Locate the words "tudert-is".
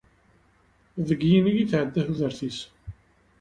2.07-2.59